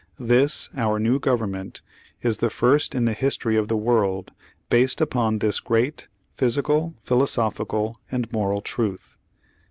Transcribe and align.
This, 0.17 0.67
our 0.75 0.97
new 0.97 1.19
Government, 1.19 1.83
is 2.23 2.39
the 2.39 2.49
first 2.49 2.95
in 2.95 3.05
the 3.05 3.13
history 3.13 3.55
of 3.55 3.67
the 3.67 3.77
woi 3.77 4.01
ld, 4.07 4.31
based 4.67 4.99
upon 4.99 5.37
this 5.37 5.59
great 5.59 6.07
physical, 6.33 6.95
philosophical, 7.03 7.99
and 8.11 8.31
moral 8.33 8.61
truth." 8.61 9.19